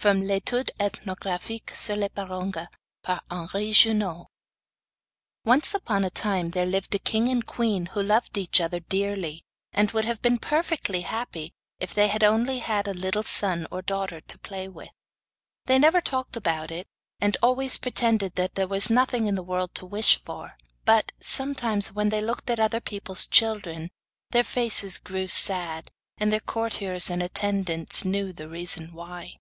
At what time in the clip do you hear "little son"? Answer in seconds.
12.94-13.66